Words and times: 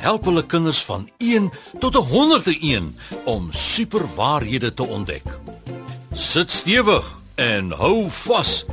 help 0.00 0.24
hulle 0.24 0.42
kinders 0.46 0.80
van 0.88 1.08
1 1.18 1.50
tot 1.78 1.94
101 1.94 2.96
om 3.24 3.48
superwaarhede 3.52 4.72
te 4.74 4.86
ontdek. 4.86 5.26
Sit 6.12 6.50
stewig 6.50 7.18
en 7.34 7.70
hou 7.70 8.08
vas. 8.24 8.64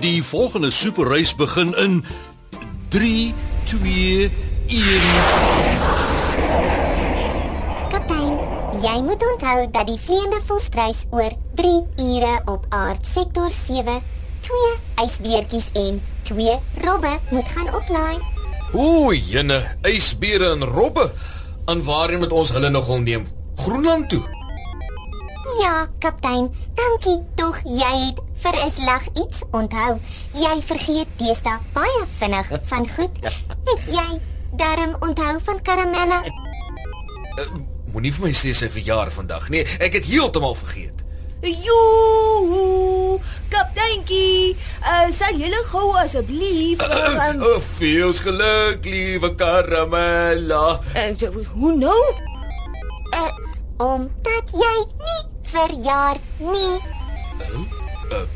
Die 0.00 0.22
volgende 0.22 0.70
superreis 0.70 1.34
begin 1.34 1.74
in 1.78 2.04
3 2.88 3.34
2 3.64 4.30
1 4.66 5.00
Kaptein, 7.90 8.38
jy 8.82 8.96
moet 9.06 9.22
onthou 9.32 9.70
dat 9.70 9.86
die 9.86 9.98
vleiende 9.98 10.40
volstruis 10.46 11.04
oor 11.10 11.32
3 11.54 11.72
ure 11.96 12.34
op 12.44 12.66
aard 12.68 13.06
sektor 13.06 13.50
7 13.66 14.02
twee 14.44 14.72
ysbeertjies 15.04 15.68
en 15.72 16.02
twee 16.22 16.58
robbe 16.84 17.18
moet 17.30 17.48
gaan 17.56 17.74
oplaai. 17.74 18.33
O, 18.74 19.12
jene, 19.12 19.60
ysbere 19.86 20.50
en 20.50 20.64
robbe. 20.64 21.12
En 21.70 21.82
waarheen 21.84 22.18
moet 22.18 22.32
ons 22.32 22.50
hulle 22.52 22.70
nog 22.70 22.88
neem? 22.98 23.28
Groenland 23.56 24.08
toe. 24.08 24.22
Ja, 25.60 25.86
kaptein, 25.98 26.50
dankie. 26.74 27.20
Tog 27.34 27.60
jy 27.64 27.92
het 28.06 28.20
vir 28.42 28.54
'n 28.66 28.70
slag 28.70 29.04
iets 29.14 29.42
onthou. 29.50 30.00
Jy 30.32 30.62
vergeet 30.62 31.08
deesdae 31.16 31.58
baie 31.72 32.04
vinnig 32.18 32.48
van 32.62 32.88
goed. 32.88 33.14
Het 33.64 33.80
jy 33.86 34.20
darm 34.56 34.96
onthou 35.00 35.38
van 35.44 35.62
karamelle? 35.62 36.20
Uh, 37.38 37.44
Moenie 37.92 38.12
vir 38.12 38.26
my 38.26 38.32
sê 38.32 38.50
sy 38.52 38.68
verjaar 38.68 39.10
vandag 39.10 39.48
nie. 39.48 39.66
Ek 39.78 39.92
het 39.92 40.04
heeltemal 40.04 40.54
vergeet. 40.54 41.04
Joe, 41.40 42.93
kapteinkie, 43.54 44.56
uh, 44.82 45.06
sal 45.14 45.38
julle 45.38 45.60
gou 45.70 45.92
asseblief 46.02 46.82
um, 46.84 47.42
Uh, 47.42 47.54
uh, 47.54 47.60
Feels 47.78 48.20
geluk, 48.24 48.84
liewe 48.84 49.30
Karamella. 49.38 50.80
uh, 50.98 51.46
hoe 51.54 51.74
nou? 51.78 52.00
Uh, 53.14 53.30
omdat 53.78 54.50
jy 54.54 54.74
nie 55.04 55.22
verjaar 55.54 56.18
nie. 56.38 56.74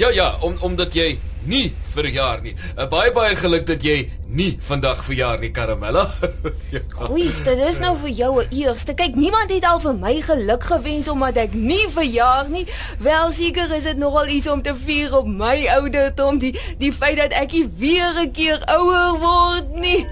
Ja 0.00 0.08
ja, 0.10 0.30
om 0.40 0.54
omdat 0.64 0.94
jy 0.96 1.18
nie 1.46 1.72
verjaar 1.94 2.42
nie. 2.44 2.54
Uh, 2.76 2.86
baie 2.90 3.12
baie 3.12 3.36
geluk 3.38 3.66
dat 3.66 3.82
jy 3.84 4.10
nie 4.26 4.56
vandag 4.60 5.02
verjaar 5.06 5.40
nie, 5.40 5.50
Karamella. 5.54 6.06
ja. 6.74 6.82
Oei, 7.08 7.28
dit 7.46 7.62
is 7.68 7.78
nou 7.82 7.94
vir 8.02 8.10
jou 8.10 8.32
'n 8.42 8.48
eerste. 8.50 8.94
Kyk, 8.94 9.14
niemand 9.14 9.50
het 9.50 9.64
al 9.64 9.80
vir 9.80 9.94
my 9.94 10.14
geluk 10.20 10.64
gewens 10.64 11.08
omdat 11.08 11.36
ek 11.36 11.54
nie 11.54 11.86
verjaar 11.88 12.50
nie. 12.50 12.66
Wel 12.98 13.32
seker 13.32 13.72
is 13.76 13.84
dit 13.84 13.96
nogal 13.96 14.26
iets 14.26 14.48
om 14.48 14.62
te 14.62 14.74
vier 14.74 15.16
op 15.16 15.26
my 15.26 15.66
ouderdom, 15.78 16.38
die 16.38 16.54
die 16.78 16.92
feit 16.92 17.16
dat 17.16 17.32
ek 17.32 17.52
nie 17.52 17.68
weer 17.78 18.12
'n 18.20 18.32
keer 18.32 18.60
ouer 18.66 19.18
word 19.18 19.74
nie. 19.74 20.06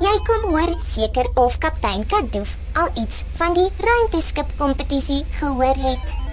Jy 0.00 0.16
kom 0.24 0.54
hoor 0.54 0.78
seker 0.80 1.26
of 1.36 1.58
kaptein 1.58 2.06
Kadoof 2.08 2.56
al 2.72 2.88
iets 3.02 3.22
van 3.36 3.52
die 3.54 3.68
ruimteskip 3.76 4.48
kompetisie 4.56 5.24
gehoor 5.38 5.76
het. 5.76 6.29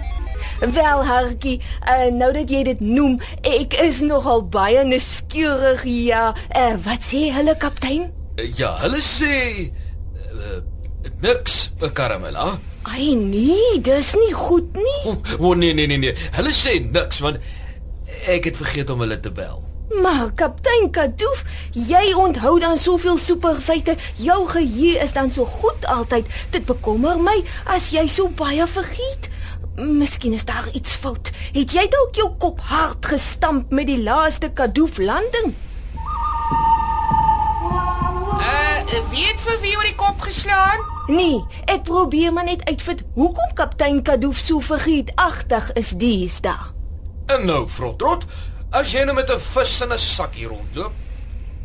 Wel, 0.58 1.04
Hartjie, 1.06 1.60
uh, 1.86 2.08
nou 2.10 2.32
dat 2.34 2.50
jy 2.50 2.64
dit 2.66 2.80
noem, 2.82 3.14
ek 3.46 3.76
is 3.78 4.00
nogal 4.02 4.42
baie 4.50 4.82
nuuskierig. 4.84 5.84
Ja, 5.86 6.32
uh, 6.34 6.72
wat 6.82 7.06
sê 7.06 7.28
hulle 7.34 7.54
kaptein? 7.62 8.08
Uh, 8.34 8.48
ja, 8.58 8.72
hulle 8.82 8.98
sê 9.04 9.36
uh, 10.34 10.58
niks 11.22 11.68
vir 11.78 11.94
Karamella. 11.94 12.56
Ai 12.90 13.14
nee, 13.14 13.78
dis 13.86 14.10
nie 14.18 14.34
goed 14.34 14.74
nie. 14.74 14.98
O, 15.06 15.14
oh, 15.38 15.54
nee 15.54 15.76
nee 15.78 15.86
nee 15.86 16.02
nee. 16.08 16.16
Hulle 16.40 16.54
sê 16.56 16.80
niks 16.82 17.22
want 17.22 17.38
ek 18.26 18.50
het 18.50 18.58
vergeet 18.58 18.90
om 18.90 19.06
hulle 19.06 19.20
te 19.22 19.30
bel. 19.30 19.62
Maar 20.02 20.32
kaptein 20.36 20.90
Kadoof, 20.92 21.46
jy 21.72 22.12
onthou 22.18 22.58
dan 22.60 22.76
soveel 22.76 23.16
superfeite. 23.18 23.94
Jou 24.18 24.42
geheue 24.50 24.98
is 24.98 25.14
dan 25.14 25.30
so 25.30 25.46
goed 25.46 25.86
altyd. 25.86 26.26
Dit 26.50 26.66
bekommer 26.66 27.20
my 27.22 27.38
as 27.64 27.92
jy 27.94 28.08
so 28.10 28.28
baie 28.28 28.66
vergeet. 28.66 29.30
Miskien 29.78 30.32
is 30.32 30.44
daar 30.44 30.68
iets 30.72 30.92
fout. 30.92 31.30
Het 31.52 31.72
jy 31.72 31.84
dalk 31.86 32.16
jou 32.18 32.28
kop 32.42 32.60
hard 32.66 33.06
gestamp 33.06 33.70
met 33.70 33.86
die 33.86 34.02
laaste 34.02 34.50
Kadoof 34.50 34.98
landing? 34.98 35.54
Uh, 38.38 38.98
weet 39.12 39.38
vir 39.44 39.60
wie 39.62 39.76
oor 39.76 39.86
die 39.86 39.94
kop 39.94 40.20
geslaan? 40.26 40.82
Nee, 41.06 41.38
ek 41.70 41.86
probeer 41.86 42.34
maar 42.34 42.48
net 42.48 42.64
uitvind 42.66 43.06
hoekom 43.14 43.54
kaptein 43.54 44.02
Kadoof 44.02 44.42
so 44.42 44.58
vergeetagtig 44.58 45.72
is 45.78 45.94
dies 45.94 46.40
daar. 46.42 46.72
En 47.30 47.46
nou, 47.46 47.62
Frotrot, 47.70 48.26
as 48.74 48.90
jy 48.92 49.04
nou 49.06 49.14
met 49.14 49.30
'n 49.30 49.38
vis 49.38 49.80
in 49.80 49.92
'n 49.92 49.98
sakkie 49.98 50.46
rondloop, 50.46 50.92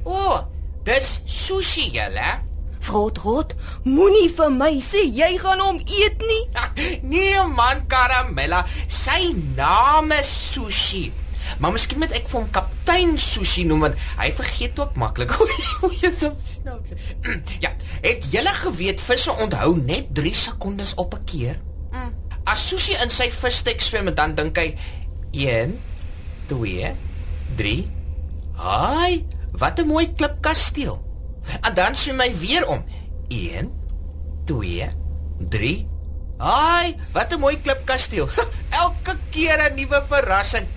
O, 0.03 0.11
oh, 0.11 0.39
dis 0.83 1.21
sushi 1.25 1.89
julle. 1.95 2.52
Frotrot, 2.83 3.53
moenie 3.87 4.27
vir 4.27 4.51
my 4.51 4.73
sê 4.83 5.03
jy 5.07 5.33
gaan 5.41 5.61
hom 5.63 5.79
eet 5.81 6.23
nie. 6.23 6.43
Nee 7.07 7.43
man, 7.55 7.85
Karamella, 7.91 8.63
sy 8.91 9.31
naam 9.57 10.11
is 10.15 10.31
Sushi. 10.51 11.05
Maar 11.59 11.73
miskien 11.75 11.99
moet 11.99 12.13
ek 12.15 12.27
vir 12.31 12.39
hom 12.39 12.49
kaptein 12.55 13.15
Sushi 13.21 13.65
noem 13.67 13.87
want 13.87 14.03
hy 14.19 14.29
vergeet 14.35 14.79
ook 14.79 14.97
maklik. 14.99 15.33
O, 15.83 15.91
jy's 15.91 16.21
so 16.23 16.33
snaaks. 16.39 16.95
Ja, 17.63 17.73
het 18.03 18.27
julle 18.31 18.53
geweet 18.59 19.03
visse 19.03 19.31
onthou 19.43 19.75
net 19.79 20.13
3 20.15 20.35
sekondes 20.45 20.95
op 20.99 21.15
'n 21.19 21.25
keer? 21.29 21.59
Hm. 21.91 22.13
As 22.47 22.67
Sushi 22.67 22.95
in 23.03 23.11
sy 23.11 23.29
visstek 23.31 23.81
swem 23.81 24.11
dan 24.15 24.35
dink 24.35 24.57
hy 24.59 24.73
1 25.31 25.77
2 26.51 26.95
3 27.59 27.77
Haai, 28.53 29.25
wat 29.51 29.79
'n 29.79 29.87
mooi 29.87 30.13
klipkasteel. 30.13 31.12
En 31.61 31.73
dan 31.73 31.95
swem 31.95 32.19
hy 32.19 32.31
weer 32.37 32.67
om. 32.67 32.85
1 33.27 33.71
2 34.45 34.89
3 35.49 35.87
Ai, 36.37 36.95
wat 37.11 37.31
'n 37.31 37.39
mooi 37.39 37.61
klipkasteel. 37.61 38.29
Elke 38.83 39.17
keer 39.29 39.71
'n 39.71 39.75
nuwe 39.75 40.03
verrassing. 40.07 40.67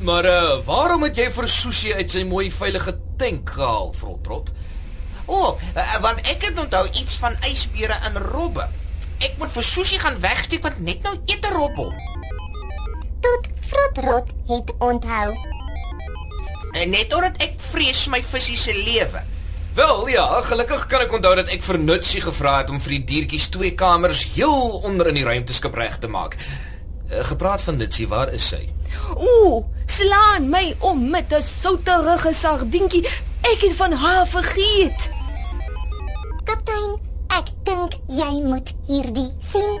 maar 0.00 0.24
uh, 0.24 0.58
waarom 0.64 1.02
het 1.02 1.16
jy 1.16 1.30
vir 1.30 1.48
Sushi 1.48 1.94
uit 1.94 2.10
sy 2.10 2.22
mooi 2.22 2.50
veilige 2.52 2.98
tank 3.16 3.50
gehaal, 3.50 3.92
Frotrot? 3.92 4.52
O, 5.26 5.34
oh, 5.34 5.60
uh, 5.76 6.00
want 6.00 6.20
ek 6.20 6.44
het 6.44 6.58
onthou 6.60 6.86
iets 6.92 7.14
van 7.14 7.34
ysbere 7.50 7.96
en 8.06 8.18
robbe. 8.18 8.68
Ek 9.18 9.38
moet 9.38 9.50
vir 9.52 9.64
sushi 9.64 9.98
gaan 9.98 10.20
wegsteek 10.20 10.62
want 10.62 10.78
net 10.80 11.02
nou 11.02 11.16
eet 11.26 11.46
'n 11.46 11.54
rob 11.54 11.76
hom. 11.76 11.94
Tot 13.20 13.48
Frotrot 13.60 14.30
het 14.46 14.70
onthou. 14.78 15.34
En 16.72 16.90
net 16.90 17.14
omdat 17.14 17.36
ek 17.42 17.58
vrees 17.72 18.06
my 18.06 18.22
visie 18.22 18.56
se 18.56 18.74
lewe. 18.74 19.22
Wel 19.76 20.08
ja, 20.08 20.40
gelukkig 20.40 20.86
kan 20.88 21.02
ek 21.04 21.10
onthou 21.12 21.34
dat 21.36 21.50
ek 21.52 21.60
vir 21.60 21.76
Nutsie 21.76 22.22
gevra 22.24 22.54
het 22.62 22.70
om 22.72 22.78
vir 22.80 22.94
die 22.94 23.02
diertjies 23.10 23.50
twee 23.52 23.74
kamers 23.76 24.22
heel 24.32 24.78
onder 24.88 25.10
in 25.10 25.18
die 25.18 25.24
ruimteskip 25.26 25.74
reg 25.76 25.98
te 26.00 26.08
maak. 26.08 26.38
Uh, 26.40 27.20
gepraat 27.28 27.60
van 27.60 27.76
Nutsie, 27.76 28.06
waar 28.08 28.32
is 28.32 28.46
sy? 28.54 28.62
Ooh, 29.12 29.66
slaan 29.84 30.48
my 30.48 30.70
om 30.80 31.02
met 31.12 31.28
'n 31.28 31.44
souterige 31.44 32.32
sardientjie. 32.32 33.04
Ek 33.52 33.60
het 33.68 33.76
van 33.76 33.92
haar 33.92 34.24
vergeet. 34.26 35.10
Kaptein, 36.48 36.96
ek 37.28 37.52
dink 37.68 38.00
jy 38.08 38.32
moet 38.48 38.72
hierdie 38.88 39.28
sien. 39.44 39.76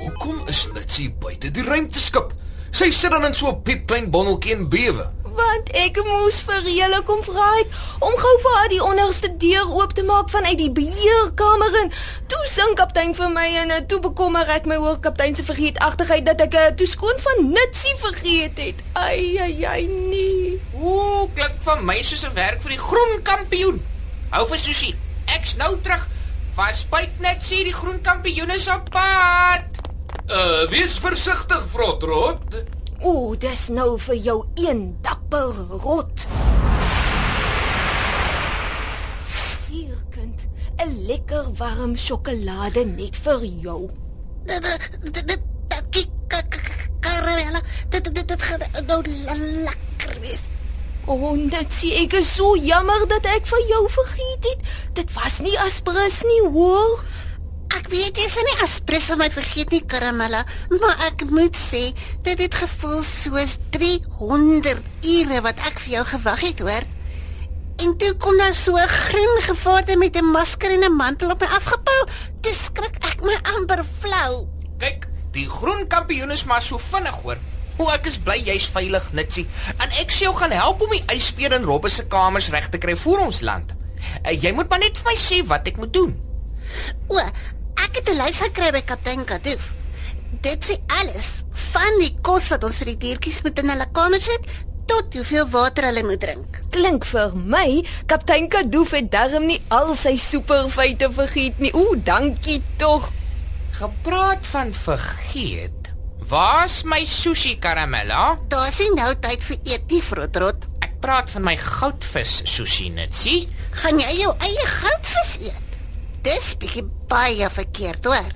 Hoekom 0.00 0.40
is 0.48 0.68
Nutsie 0.72 1.10
buite 1.20 1.50
die 1.50 1.68
ruimteskip? 1.68 2.32
Sy 2.70 2.90
sit 2.90 3.10
dan 3.10 3.24
in 3.24 3.34
so 3.34 3.52
'n 3.52 3.62
piepklein 3.62 4.10
bonneltjie 4.10 4.56
en 4.56 4.68
bewe. 4.68 5.12
Want 5.34 5.70
ek 5.74 5.98
moes 6.06 6.36
vir 6.46 6.66
julle 6.68 7.00
kom 7.06 7.22
vra 7.26 7.46
het 7.56 7.72
om 8.04 8.12
gou 8.20 8.32
vir 8.42 8.56
haar 8.56 8.68
die 8.70 8.82
onderste 8.82 9.30
deur 9.42 9.70
oop 9.74 9.94
te 9.96 10.04
maak 10.06 10.28
vanuit 10.30 10.58
die 10.60 10.70
beheerkamer 10.70 11.78
in. 11.80 11.90
Toe 12.30 12.42
sing 12.50 12.76
kaptein 12.78 13.14
vir 13.18 13.32
my 13.32 13.46
en 13.62 13.72
eh, 13.74 13.80
toe 13.90 13.98
bekommer 14.04 14.50
ek 14.54 14.68
my 14.70 14.78
oor 14.82 15.00
kaptein 15.02 15.34
se 15.34 15.46
vergeetachtigheid 15.46 16.26
dat 16.28 16.44
ek 16.46 16.54
uh, 16.60 16.66
toe 16.78 16.86
skoon 16.86 17.18
van 17.24 17.50
Nutsie 17.50 17.96
vergeet 18.02 18.60
het. 18.62 18.84
Ai 19.00 19.34
ai 19.42 19.64
ai 19.72 19.82
nee. 19.88 20.60
Ooh, 20.78 21.26
klink 21.34 21.58
vir 21.66 21.82
my 21.82 21.98
soos 22.02 22.22
'n 22.28 22.34
werk 22.38 22.62
vir 22.62 22.76
die 22.76 22.84
groen 22.84 23.18
kampioen. 23.26 23.82
Hou 24.30 24.46
vir 24.52 24.62
sushi. 24.62 24.94
Ek's 25.34 25.56
nou 25.58 25.74
terug. 25.82 26.06
Vasbyt 26.54 27.18
net 27.18 27.42
sê 27.42 27.64
die 27.66 27.74
groen 27.74 27.98
kampioen 28.02 28.54
is 28.54 28.68
op 28.70 28.86
pad. 28.94 29.82
Uh, 30.30 30.64
wees 30.70 30.98
versigtig, 31.02 31.66
Frotrot. 31.72 32.62
Ooh, 33.04 33.34
dis 33.36 33.66
nou 33.68 33.98
vir 34.00 34.16
jou 34.16 34.34
een 34.56 34.78
dapper 35.04 35.52
rot. 35.82 36.22
Vier 39.28 39.98
kind. 40.14 40.46
'n 40.80 41.04
Lekker 41.06 41.50
warm 41.58 41.96
sjokolade 41.96 42.86
net 42.86 43.16
vir 43.26 43.44
jou. 43.44 43.90
Dit 44.48 44.88
dit 45.02 45.26
dit 45.28 45.42
dankie 45.68 46.08
karamella. 47.00 47.60
Dit 47.88 48.14
dit 48.14 48.28
dit 48.28 48.42
gaan 48.42 48.64
nou 48.86 49.02
lekker 49.04 50.20
wees. 50.20 50.48
O, 51.04 51.12
oh, 51.12 51.36
dit 51.36 51.72
sê 51.76 51.92
ek 52.06 52.16
is 52.22 52.34
so 52.34 52.56
jammer 52.56 53.04
dat 53.08 53.28
ek 53.28 53.44
vir 53.52 53.68
jou 53.68 53.84
vergeet 53.90 54.48
het. 54.48 54.60
Dit 54.96 55.12
was 55.12 55.42
nie 55.44 55.58
aspres 55.60 56.22
nie, 56.24 56.40
hoor. 56.56 57.04
Weet 57.94 58.16
jy 58.18 58.24
sê 58.26 58.42
nie 58.42 58.56
aspres 58.64 59.04
van 59.06 59.20
my 59.20 59.26
vergeet 59.30 59.70
nie 59.70 59.84
karamella, 59.86 60.40
maar 60.72 61.02
ek 61.06 61.20
moet 61.30 61.54
sê 61.54 61.92
dit 62.26 62.40
het 62.42 62.56
gevoel 62.58 63.04
soos 63.06 63.52
300 63.76 64.80
ure 65.12 65.42
wat 65.44 65.62
ek 65.68 65.78
vir 65.84 65.92
jou 65.92 66.02
gewag 66.08 66.42
het, 66.42 66.62
hoor. 66.66 66.88
En 67.84 67.94
toe 68.02 68.10
kom 68.18 68.40
daar 68.40 68.56
so 68.58 68.74
'n 68.74 68.88
groen 68.88 69.38
gevaarte 69.46 69.96
met 69.96 70.16
'n 70.16 70.32
masker 70.34 70.74
en 70.74 70.82
'n 70.82 70.96
mantel 70.96 71.30
op 71.30 71.40
my 71.40 71.46
afgepou. 71.46 72.00
Toe 72.42 72.54
skrik 72.54 72.96
ek 73.04 73.22
my 73.22 73.38
amper 73.54 73.84
flou. 74.00 74.48
Kyk, 74.78 75.06
die 75.30 75.48
groen 75.48 75.86
kampioen 75.86 76.30
is 76.30 76.44
maar 76.44 76.62
so 76.62 76.78
vinnig 76.78 77.22
hoor. 77.22 77.38
O, 77.76 77.88
ek 77.90 78.06
is 78.06 78.18
bly 78.18 78.42
jy's 78.42 78.66
veilig, 78.66 79.12
Nitsie. 79.12 79.46
En 79.78 79.90
ek 80.00 80.10
sê 80.10 80.26
jou 80.26 80.34
gaan 80.34 80.50
help 80.50 80.80
om 80.80 80.90
die 80.90 81.04
ysbeer 81.14 81.52
in 81.52 81.64
Robbe 81.64 81.88
se 81.88 82.06
kamers 82.06 82.48
reg 82.48 82.68
te 82.68 82.78
kry 82.78 82.96
vir 82.96 83.18
ons 83.18 83.40
land. 83.40 83.72
Uh, 84.26 84.42
jy 84.42 84.52
moet 84.52 84.68
maar 84.68 84.78
net 84.78 84.98
vir 84.98 85.12
my 85.12 85.16
sê 85.16 85.46
wat 85.46 85.66
ek 85.66 85.76
moet 85.76 85.92
doen. 85.92 86.20
O, 87.08 87.18
ek 87.94 88.00
het 88.02 88.10
'n 88.10 88.22
lys 88.26 88.38
gekry 88.42 88.70
by 88.74 88.82
kaptein 88.82 89.22
Kadoof. 89.24 89.70
Dit 90.42 90.64
sê 90.66 90.74
alles 90.90 91.44
van 91.70 92.00
die 92.00 92.10
kos 92.26 92.48
wat 92.50 92.64
ons 92.64 92.78
vir 92.78 92.86
die 92.90 93.02
diertjies 93.06 93.42
moet 93.44 93.58
in 93.62 93.70
hulle 93.70 93.86
kamers 93.92 94.24
sit 94.24 94.48
tot 94.86 95.14
hoeveel 95.14 95.46
water 95.48 95.84
hulle 95.86 96.02
moet 96.02 96.20
drink. 96.20 96.58
Klink 96.70 97.04
vir 97.04 97.36
my, 97.36 97.84
kaptein 98.06 98.48
Kadoof 98.48 98.90
het 98.90 99.12
darm 99.12 99.46
nie 99.46 99.60
al 99.68 99.94
sy 99.94 100.16
superfeite 100.16 101.08
vergeet 101.12 101.60
nie. 101.62 101.70
Ooh, 101.72 101.94
dankie 101.94 102.62
tog. 102.76 103.12
Gepraat 103.78 104.46
van 104.46 104.74
vergeet. 104.74 105.94
Waar's 106.18 106.82
my 106.82 107.04
sushi 107.06 107.58
karamella? 107.58 108.38
Daar's 108.48 108.78
nie 108.78 108.90
nou 108.94 109.14
tyd 109.20 109.44
vir 109.44 109.58
eet 109.64 109.86
nie, 109.90 110.02
vrotrot. 110.02 110.66
Ek 110.80 110.98
praat 111.00 111.30
van 111.30 111.42
my 111.44 111.56
goudvis 111.56 112.42
sushi 112.44 112.90
Nitsie. 112.90 113.46
Gaan 113.70 114.00
jy 114.00 114.18
jou 114.18 114.34
eie 114.40 114.66
goudvis 114.66 115.38
eet? 115.46 115.73
Dis 116.24 116.54
bietjie 116.56 116.86
baie 117.10 117.48
verkeerd, 117.52 118.06
hoor. 118.08 118.30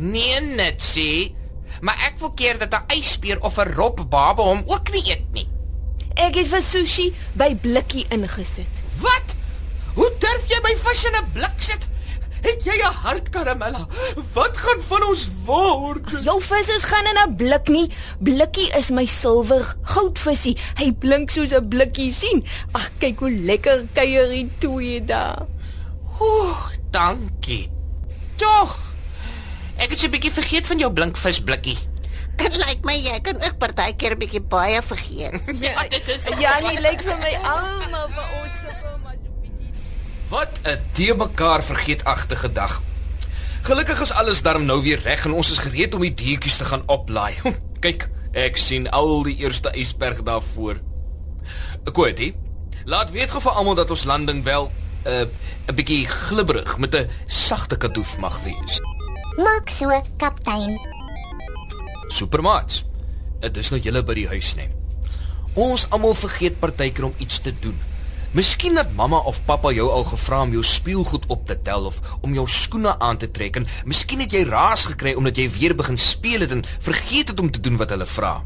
Nee, 0.00 0.40
Nitsie. 0.40 1.34
Maar 1.84 1.98
ek 2.06 2.16
wil 2.22 2.30
keer 2.38 2.56
dat 2.58 2.72
'n 2.72 2.96
ysbeer 2.96 3.40
of 3.44 3.58
'n 3.58 3.74
robbabe 3.76 4.42
hom 4.42 4.62
ook 4.66 4.90
nie 4.92 5.02
eet 5.10 5.26
nie. 5.32 5.48
Ek 6.14 6.34
het 6.34 6.48
vir 6.48 6.62
sushi 6.62 7.14
by 7.34 7.54
blikkie 7.54 8.06
ingesit. 8.08 8.72
Wat? 9.00 9.34
Hoe 9.94 10.10
durf 10.18 10.44
jy 10.48 10.58
my 10.62 10.74
vis 10.76 11.04
in 11.04 11.14
'n 11.14 11.32
blik 11.32 11.58
sit? 11.58 11.86
Het 12.40 12.64
jy 12.64 12.78
'n 12.78 12.94
hart, 13.02 13.28
Karamella? 13.28 13.86
Wat 14.32 14.56
gaan 14.56 14.80
van 14.80 15.02
ons 15.02 15.28
word? 15.44 16.22
Jou 16.24 16.40
vis 16.40 16.68
is 16.68 16.84
gaan 16.84 17.06
in 17.06 17.18
'n 17.28 17.36
blik 17.36 17.68
nie. 17.68 17.90
Blikkie 18.20 18.70
is 18.78 18.90
my 18.90 19.04
silwer 19.04 19.76
goudvisie. 19.82 20.56
Hy 20.76 20.92
blink 20.92 21.30
soos 21.30 21.52
'n 21.52 21.68
blikkie 21.68 22.12
sien. 22.12 22.44
Ag, 22.72 22.90
kyk 22.98 23.18
hoe 23.18 23.30
lekker 23.30 23.84
kuier 23.92 24.28
die 24.28 24.50
twee 24.58 25.04
daar. 25.04 25.46
Ooh, 26.20 26.77
dankie. 26.90 27.70
Tog. 28.36 28.78
Ek 29.76 29.90
het 29.90 30.02
'n 30.02 30.10
bietjie 30.10 30.32
vergeet 30.32 30.66
van 30.66 30.78
jou 30.78 30.92
blinkvis 30.92 31.40
blikkie. 31.40 31.78
Dit 32.40 32.56
lyk 32.56 32.84
my 32.84 32.94
jy 32.94 33.20
kan 33.20 33.36
ook 33.36 33.58
partykeer 33.58 34.12
'n 34.14 34.18
bietjie 34.18 34.40
baie 34.40 34.82
vergeet. 34.82 35.40
Ja, 35.64 35.82
dit 35.88 36.08
is 36.08 36.38
Ja, 36.38 36.58
nie 36.60 36.80
lyk 36.86 37.02
vir 37.02 37.18
my 37.18 37.34
almal 37.42 38.08
vir 38.08 38.26
ons 38.42 38.52
sukkel 38.62 38.98
maar 39.02 39.16
so 39.18 39.30
bietjie. 39.42 39.72
Wat 40.28 40.60
'n 40.64 40.78
te 40.92 41.14
mekaar 41.14 41.62
vergeetagtige 41.64 42.52
dag. 42.52 42.82
Gelukkig 43.62 44.00
is 44.00 44.12
alles 44.12 44.42
darm 44.42 44.64
nou 44.64 44.82
weer 44.82 45.00
reg 45.02 45.24
en 45.24 45.32
ons 45.32 45.50
is 45.50 45.58
gereed 45.58 45.94
om 45.94 46.00
die 46.00 46.14
diertjies 46.14 46.56
te 46.56 46.64
gaan 46.64 46.82
oplaai. 46.86 47.34
Kyk, 47.80 48.08
ek 48.32 48.56
sien 48.56 48.90
al 48.90 49.22
die 49.22 49.36
eerste 49.36 49.70
ysberg 49.74 50.22
daar 50.22 50.42
voor. 50.42 50.80
Quoty, 51.92 52.34
laat 52.84 53.10
weet 53.10 53.30
gou 53.30 53.40
vir 53.42 53.52
almal 53.52 53.74
dat 53.74 53.90
ons 53.90 54.04
landing 54.04 54.44
wel 54.44 54.70
uh, 55.08 55.26
'n 55.68 55.74
bietjie 55.74 56.06
glibberig 56.06 56.78
met 56.78 56.94
'n 56.94 57.08
sagte 57.26 57.76
kadoef 57.76 58.18
mag 58.18 58.42
wees. 58.44 58.80
Maak 59.36 59.68
so, 59.68 60.02
kaptein. 60.16 60.80
Supermaats. 62.08 62.84
Dit 63.40 63.56
is 63.56 63.70
nou 63.70 63.80
julle 63.80 64.02
by 64.02 64.14
die 64.14 64.28
huis 64.28 64.54
net. 64.54 64.70
Ons 65.54 65.86
almal 65.90 66.14
vergeet 66.14 66.58
partykeer 66.60 67.04
om 67.04 67.14
iets 67.18 67.40
te 67.40 67.52
doen. 67.60 67.78
Miskien 68.30 68.74
dat 68.74 68.92
mamma 68.92 69.16
of 69.16 69.44
pappa 69.44 69.70
jou 69.72 69.90
al 69.90 70.04
gevra 70.04 70.42
om 70.42 70.50
jou 70.52 70.62
speelgoed 70.64 71.26
op 71.26 71.46
te 71.46 71.56
tel 71.62 71.84
of 71.84 72.00
om 72.20 72.34
jou 72.34 72.48
skoene 72.48 72.98
aan 72.98 73.16
te 73.16 73.30
trek 73.30 73.56
en 73.56 73.66
miskien 73.84 74.20
het 74.20 74.32
jy 74.32 74.42
raas 74.44 74.84
gekry 74.84 75.14
omdat 75.14 75.36
jy 75.36 75.48
weer 75.50 75.74
begin 75.74 75.98
speel 75.98 76.40
het 76.44 76.52
en 76.52 76.64
vergeet 76.78 77.28
het 77.28 77.40
om 77.40 77.50
te 77.50 77.60
doen 77.60 77.76
wat 77.76 77.90
hulle 77.90 78.06
vra. 78.06 78.44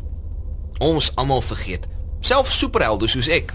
Ons 0.79 1.11
almal 1.15 1.43
vergeet, 1.43 1.89
selfs 2.21 2.59
superhelde 2.59 3.09
soos 3.11 3.29
ek. 3.29 3.53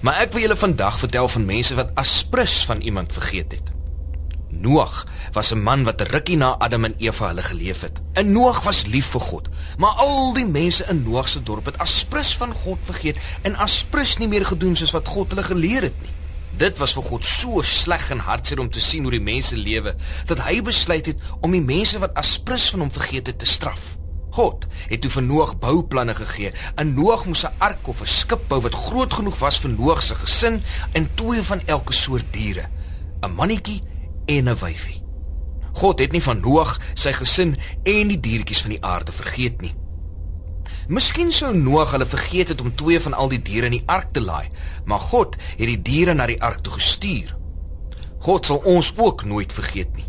Maar 0.00 0.24
ek 0.24 0.32
wil 0.32 0.40
julle 0.46 0.56
vandag 0.56 0.98
vertel 0.98 1.28
van 1.28 1.44
mense 1.44 1.74
wat 1.74 1.94
aspres 1.94 2.64
van 2.64 2.80
iemand 2.80 3.12
vergeet 3.12 3.52
het. 3.52 3.70
Noag 4.50 5.06
was 5.32 5.50
'n 5.52 5.62
man 5.62 5.84
wat 5.84 6.00
rukkie 6.00 6.36
na 6.36 6.58
Adam 6.58 6.84
en 6.84 6.94
Eva 6.98 7.26
hulle 7.26 7.42
geleef 7.42 7.80
het. 7.80 8.00
En 8.12 8.32
Noag 8.32 8.62
was 8.62 8.86
lief 8.86 9.06
vir 9.06 9.20
God, 9.20 9.48
maar 9.78 9.90
al 9.90 10.32
die 10.32 10.46
mense 10.46 10.84
in 10.88 11.02
Noag 11.02 11.28
se 11.28 11.42
dorp 11.42 11.64
het 11.64 11.78
aspres 11.78 12.36
van 12.36 12.52
God 12.52 12.78
vergeet 12.80 13.16
en 13.42 13.56
aspres 13.56 14.16
nie 14.16 14.28
meer 14.28 14.46
gedoen 14.46 14.76
soos 14.76 14.90
wat 14.90 15.08
God 15.08 15.28
hulle 15.28 15.42
geleer 15.42 15.82
het 15.82 16.00
nie. 16.02 16.10
Dit 16.50 16.78
was 16.78 16.92
vir 16.92 17.02
God 17.02 17.24
so 17.26 17.62
sleg 17.62 18.10
en 18.10 18.18
hartseer 18.18 18.58
om 18.58 18.70
te 18.70 18.80
sien 18.80 19.02
hoe 19.02 19.10
die 19.10 19.20
mense 19.20 19.56
lewe 19.56 19.94
dat 20.26 20.42
hy 20.44 20.62
besluit 20.62 21.06
het 21.06 21.16
om 21.40 21.50
die 21.50 21.64
mense 21.64 21.98
wat 21.98 22.14
aspres 22.14 22.70
van 22.70 22.80
hom 22.80 22.90
vergeet 22.90 23.26
het 23.26 23.38
te 23.38 23.46
straf. 23.46 23.99
God 24.40 24.64
het 24.88 25.02
toe 25.04 25.10
vir 25.12 25.24
Noag 25.26 25.50
bouplanne 25.60 26.14
gegee. 26.16 26.52
En 26.80 26.94
Noag 26.96 27.26
moes 27.28 27.44
'n 27.44 27.56
ark 27.58 27.88
of 27.88 28.00
'n 28.00 28.06
skip 28.20 28.42
bou 28.48 28.60
wat 28.60 28.74
groot 28.74 29.12
genoeg 29.12 29.38
was 29.38 29.58
vir 29.60 29.70
Noag 29.70 30.02
se 30.02 30.14
gesin 30.14 30.62
en 30.92 31.10
twee 31.14 31.42
van 31.42 31.60
elke 31.66 31.92
soort 31.92 32.24
diere, 32.30 32.64
'n 33.20 33.34
mannetjie 33.34 33.80
en 34.26 34.48
'n 34.48 34.56
wyfie. 34.56 35.02
God 35.72 35.98
het 35.98 36.12
nie 36.12 36.22
van 36.22 36.40
Noag, 36.40 36.80
sy 36.94 37.12
gesin 37.12 37.56
en 37.82 38.08
die 38.08 38.20
diertjies 38.20 38.60
van 38.60 38.70
die 38.70 38.84
aarde 38.84 39.12
vergeet 39.12 39.60
nie. 39.60 39.74
Miskien 40.88 41.32
sou 41.32 41.54
Noag 41.54 41.90
hulle 41.90 42.06
vergeet 42.06 42.48
het 42.48 42.60
om 42.60 42.74
twee 42.74 43.00
van 43.00 43.14
al 43.14 43.28
die 43.28 43.42
diere 43.42 43.66
in 43.66 43.72
die 43.72 43.86
ark 43.86 44.12
te 44.12 44.20
laai, 44.20 44.48
maar 44.84 45.00
God 45.00 45.36
het 45.56 45.66
die 45.66 45.82
diere 45.82 46.14
na 46.14 46.26
die 46.26 46.42
ark 46.42 46.60
toe 46.60 46.72
gestuur. 46.72 47.36
God 48.18 48.46
sal 48.46 48.62
ons 48.64 48.92
ook 48.96 49.24
nooit 49.24 49.52
vergeet 49.52 49.96
nie. 49.96 50.08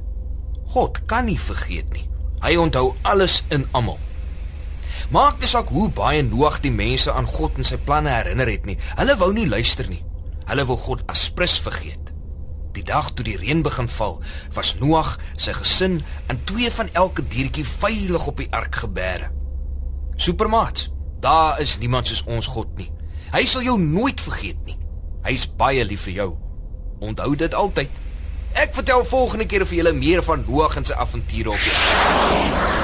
God 0.66 1.06
kan 1.06 1.26
nie 1.26 1.40
vergeet 1.40 1.94
nie. 1.94 2.10
Hy 2.42 2.56
onthou 2.56 2.94
alles 3.02 3.44
in 3.50 3.68
almal. 3.72 4.00
Maak 5.12 5.42
dis 5.44 5.56
ook 5.56 5.70
hoe 5.76 5.90
baie 5.92 6.24
Noag 6.24 6.62
die 6.64 6.72
mense 6.72 7.12
aan 7.12 7.26
God 7.28 7.58
en 7.60 7.68
sy 7.68 7.76
planne 7.84 8.14
herinner 8.14 8.48
het 8.48 8.64
nie. 8.64 8.78
Hulle 8.96 9.18
wou 9.20 9.34
nie 9.36 9.48
luister 9.50 9.90
nie. 9.92 10.00
Hulle 10.48 10.64
wou 10.70 10.78
God 10.80 11.04
aspres 11.12 11.58
vergeet. 11.60 12.14
Die 12.72 12.84
dag 12.88 13.10
toe 13.12 13.26
die 13.28 13.36
reën 13.36 13.60
begin 13.66 13.90
val, 13.92 14.22
was 14.56 14.78
Noag, 14.80 15.18
sy 15.36 15.52
gesin 15.58 16.00
en 16.32 16.40
twee 16.48 16.72
van 16.72 16.88
elke 16.96 17.26
diertjie 17.28 17.68
veilig 17.68 18.28
op 18.32 18.40
die 18.40 18.48
ark 18.56 18.80
gebeere. 18.86 19.28
Supermaat, 20.16 20.88
daar 21.20 21.60
is 21.60 21.76
niemand 21.84 22.08
soos 22.08 22.24
ons 22.24 22.48
God 22.56 22.72
nie. 22.80 22.88
Hy 23.36 23.44
sal 23.52 23.68
jou 23.68 23.76
nooit 23.82 24.24
vergeet 24.24 24.64
nie. 24.64 24.78
Hy's 25.28 25.44
baie 25.60 25.84
lief 25.84 26.08
vir 26.08 26.22
jou. 26.22 26.30
Onthou 27.04 27.36
dit 27.36 27.52
altyd. 27.52 28.00
Ek 28.64 28.72
vertel 28.80 29.04
volgende 29.12 29.46
keer 29.52 29.68
vir 29.68 29.82
julle 29.82 29.94
meer 30.00 30.24
van 30.24 30.48
Noag 30.48 30.80
en 30.80 30.88
sy 30.88 30.96
avonture 30.96 31.52
op 31.52 31.68
die 31.68 31.76
aarde. 31.76 32.82